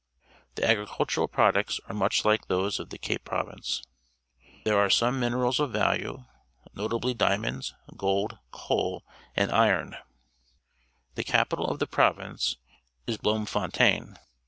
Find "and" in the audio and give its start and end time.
9.35-9.51